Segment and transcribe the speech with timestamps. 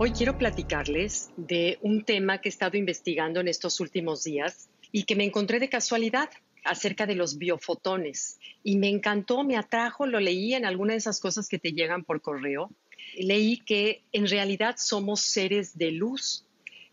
[0.00, 5.02] Hoy quiero platicarles de un tema que he estado investigando en estos últimos días y
[5.02, 6.30] que me encontré de casualidad
[6.62, 8.38] acerca de los biofotones.
[8.62, 12.04] Y me encantó, me atrajo, lo leí en alguna de esas cosas que te llegan
[12.04, 12.70] por correo.
[13.16, 16.46] Leí que en realidad somos seres de luz.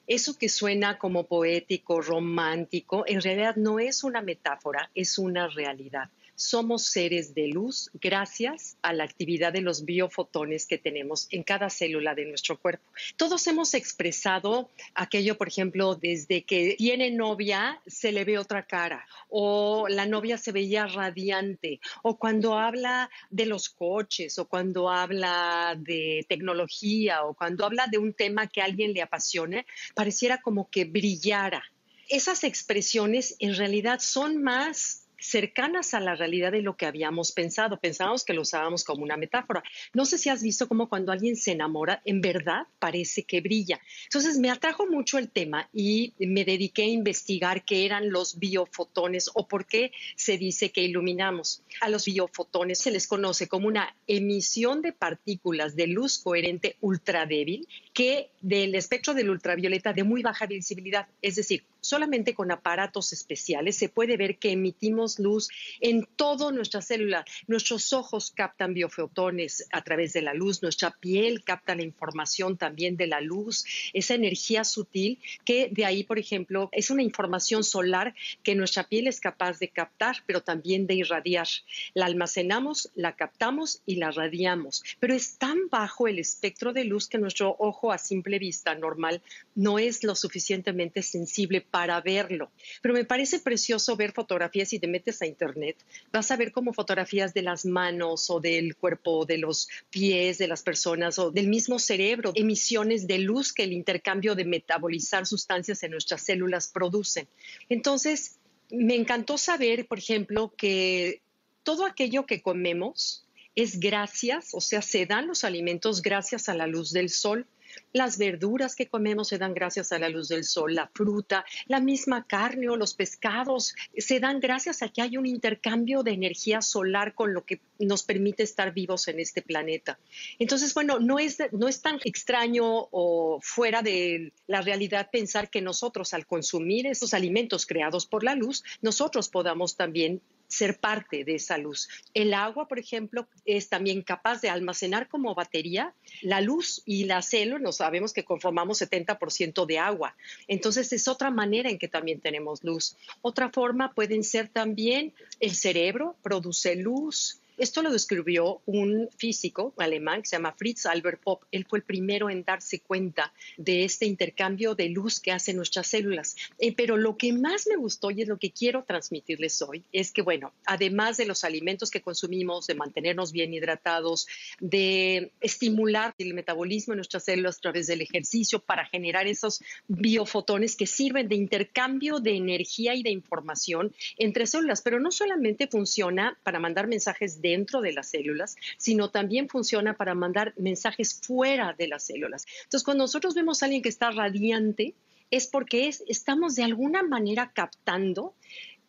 [0.08, 6.10] Eso que suena como poético, romántico, en realidad no es una metáfora, es una realidad
[6.36, 11.70] somos seres de luz gracias a la actividad de los biofotones que tenemos en cada
[11.70, 12.84] célula de nuestro cuerpo.
[13.16, 19.06] Todos hemos expresado aquello, por ejemplo, desde que tiene novia se le ve otra cara
[19.30, 25.76] o la novia se veía radiante o cuando habla de los coches o cuando habla
[25.78, 30.70] de tecnología o cuando habla de un tema que a alguien le apasione, pareciera como
[30.70, 31.64] que brillara.
[32.08, 37.80] Esas expresiones en realidad son más cercanas a la realidad de lo que habíamos pensado.
[37.80, 39.64] Pensábamos que lo usábamos como una metáfora.
[39.94, 43.80] No sé si has visto cómo cuando alguien se enamora, en verdad parece que brilla.
[44.06, 49.30] Entonces me atrajo mucho el tema y me dediqué a investigar qué eran los biofotones
[49.34, 51.62] o por qué se dice que iluminamos.
[51.82, 57.26] A los biofotones se les conoce como una emisión de partículas de luz coherente ultra
[57.26, 63.14] débil que del espectro del ultravioleta de muy baja visibilidad, es decir, solamente con aparatos
[63.14, 67.26] especiales se puede ver que emitimos luz en toda nuestra célula.
[67.48, 72.98] Nuestros ojos captan biofotones a través de la luz, nuestra piel capta la información también
[72.98, 78.16] de la luz, esa energía sutil que de ahí, por ejemplo, es una información solar
[78.42, 81.48] que nuestra piel es capaz de captar, pero también de irradiar.
[81.94, 87.08] La almacenamos, la captamos y la radiamos, pero es tan bajo el espectro de luz
[87.08, 89.22] que nuestro ojo a simple vista normal
[89.54, 92.54] no es lo suficientemente sensible para verlo.
[92.82, 95.76] Pero me parece precioso ver fotografías si te metes a internet,
[96.10, 100.48] vas a ver como fotografías de las manos o del cuerpo, de los pies de
[100.48, 105.84] las personas o del mismo cerebro, emisiones de luz que el intercambio de metabolizar sustancias
[105.84, 107.28] en nuestras células producen.
[107.68, 108.40] Entonces,
[108.72, 111.24] me encantó saber, por ejemplo, que
[111.64, 113.25] todo aquello que comemos
[113.56, 117.48] es gracias, o sea, se dan los alimentos gracias a la luz del sol.
[117.92, 121.82] Las verduras que comemos se dan gracias a la luz del sol, la fruta, la
[121.82, 126.62] misma carne o los pescados se dan gracias a que hay un intercambio de energía
[126.62, 130.00] solar con lo que nos permite estar vivos en este planeta.
[130.40, 135.62] Entonces, bueno, no es, no es tan extraño o fuera de la realidad pensar que
[135.62, 141.36] nosotros al consumir esos alimentos creados por la luz, nosotros podamos también ser parte de
[141.36, 141.90] esa luz.
[142.14, 147.22] El agua, por ejemplo, es también capaz de almacenar como batería la luz y la
[147.22, 150.16] célula, sabemos que conformamos 70% de agua.
[150.48, 152.96] Entonces es otra manera en que también tenemos luz.
[153.22, 160.22] Otra forma pueden ser también el cerebro, produce luz, esto lo describió un físico alemán
[160.22, 161.44] que se llama Fritz Albert Popp.
[161.52, 165.88] Él fue el primero en darse cuenta de este intercambio de luz que hacen nuestras
[165.88, 166.36] células.
[166.60, 170.12] Eh, pero lo que más me gustó y es lo que quiero transmitirles hoy es
[170.12, 174.28] que, bueno, además de los alimentos que consumimos, de mantenernos bien hidratados,
[174.60, 180.76] de estimular el metabolismo de nuestras células a través del ejercicio para generar esos biofotones
[180.76, 186.38] que sirven de intercambio de energía y de información entre células, pero no solamente funciona
[186.44, 191.88] para mandar mensajes dentro de las células, sino también funciona para mandar mensajes fuera de
[191.88, 192.46] las células.
[192.64, 194.96] Entonces, cuando nosotros vemos a alguien que está radiante,
[195.30, 198.34] es porque estamos de alguna manera captando,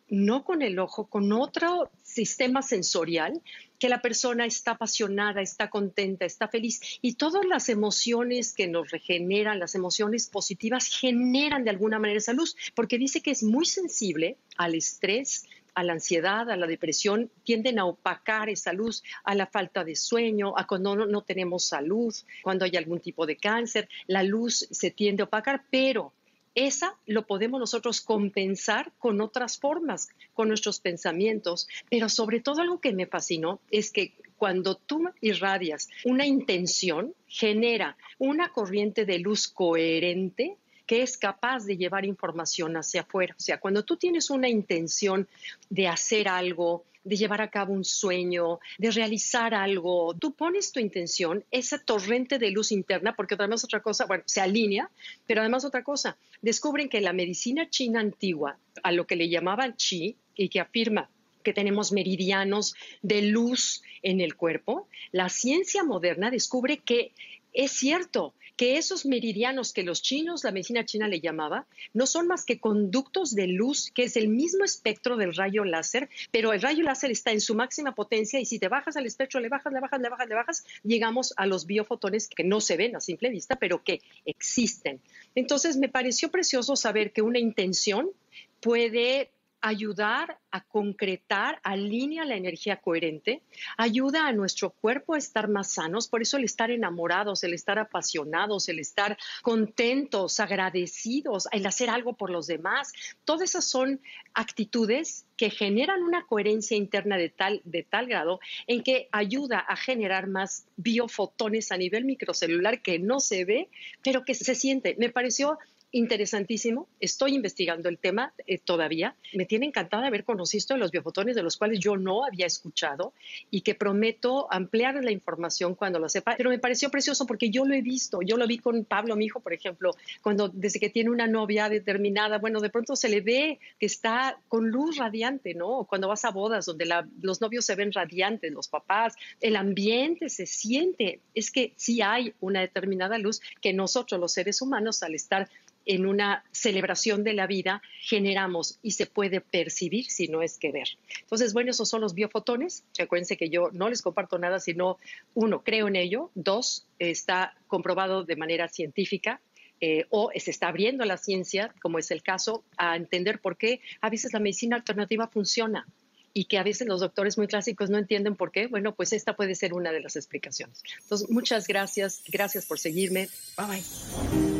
[0.09, 3.41] no con el ojo, con otro sistema sensorial,
[3.77, 8.89] que la persona está apasionada, está contenta, está feliz y todas las emociones que nos
[8.89, 13.65] regeneran, las emociones positivas generan de alguna manera esa luz, porque dice que es muy
[13.65, 15.45] sensible al estrés,
[15.77, 19.95] a la ansiedad, a la depresión, tienden a opacar esa luz, a la falta de
[19.95, 24.89] sueño, a cuando no, tenemos salud, cuando hay algún tipo de cáncer, la luz se
[24.89, 26.13] tiende a opacar, pero
[26.55, 32.81] esa lo podemos nosotros compensar con otras formas, con nuestros pensamientos, pero sobre todo algo
[32.81, 39.47] que me fascinó es que cuando tú irradias una intención, genera una corriente de luz
[39.47, 40.57] coherente
[40.87, 43.35] que es capaz de llevar información hacia afuera.
[43.37, 45.27] O sea, cuando tú tienes una intención
[45.69, 50.79] de hacer algo, de llevar a cabo un sueño, de realizar algo, tú pones tu
[50.79, 54.89] intención, esa torrente de luz interna, porque además otra cosa, bueno, se alinea,
[55.25, 59.75] pero además otra cosa, descubren que la medicina china antigua, a lo que le llamaban
[59.75, 61.09] chi, y que afirma
[61.43, 67.11] que tenemos meridianos de luz en el cuerpo, la ciencia moderna descubre que
[67.57, 72.27] es cierto que esos meridianos que los chinos, la medicina china le llamaba, no son
[72.27, 76.61] más que conductos de luz, que es el mismo espectro del rayo láser, pero el
[76.61, 79.73] rayo láser está en su máxima potencia y si te bajas al espectro, le bajas,
[79.73, 82.99] le bajas, le bajas, le bajas, llegamos a los biofotones que no se ven a
[82.99, 85.01] simple vista, pero que existen.
[85.33, 88.11] Entonces, me pareció precioso saber que una intención
[88.59, 89.31] puede
[89.61, 93.41] ayudar a concretar, alinea la energía coherente,
[93.77, 97.79] ayuda a nuestro cuerpo a estar más sanos, por eso el estar enamorados, el estar
[97.79, 102.93] apasionados, el estar contentos, agradecidos, el hacer algo por los demás,
[103.25, 103.99] todas esas son
[104.33, 109.75] actitudes que generan una coherencia interna de tal, de tal grado en que ayuda a
[109.75, 113.69] generar más biofotones a nivel microcelular que no se ve,
[114.03, 114.95] pero que se siente.
[114.97, 115.59] Me pareció
[115.91, 116.87] interesantísimo.
[116.99, 119.15] Estoy investigando el tema eh, todavía.
[119.33, 123.13] Me tiene encantada haber conocido los biofotones de los cuales yo no había escuchado
[123.51, 126.35] y que prometo ampliar la información cuando lo sepa.
[126.35, 128.21] Pero me pareció precioso porque yo lo he visto.
[128.21, 129.91] Yo lo vi con Pablo, mi hijo, por ejemplo,
[130.21, 134.39] cuando desde que tiene una novia determinada, bueno, de pronto se le ve que está
[134.47, 135.85] con luz radiante, ¿no?
[135.85, 136.89] Cuando vas a bodas donde
[137.21, 141.21] los novios se ven radiantes, los papás, el ambiente se siente.
[141.35, 145.49] Es que sí hay una determinada luz que nosotros los seres humanos al estar
[145.87, 150.71] en una celebración de la vida generamos y se puede percibir si no es que
[150.71, 150.89] ver.
[151.21, 152.83] Entonces, bueno, esos son los biofotones.
[152.97, 154.97] Recuérdense que yo no les comparto nada, sino
[155.33, 159.41] uno, creo en ello, dos, está comprobado de manera científica,
[159.79, 163.79] eh, o se está abriendo la ciencia, como es el caso, a entender por qué
[164.01, 165.87] a veces la medicina alternativa funciona
[166.33, 168.67] y que a veces los doctores muy clásicos no entienden por qué.
[168.67, 170.83] Bueno, pues esta puede ser una de las explicaciones.
[171.01, 172.23] Entonces, muchas gracias.
[172.27, 173.29] Gracias por seguirme.
[173.57, 174.56] Bye bye.